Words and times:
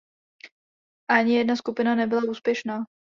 Ani 1.07 1.33
jedna 1.37 1.55
skupina 1.55 1.95
nebyla 1.95 2.21
úspěšná. 2.29 2.85